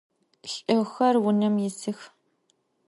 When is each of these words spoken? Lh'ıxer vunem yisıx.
Lh'ıxer 0.51 1.15
vunem 1.23 1.55
yisıx. 1.63 1.99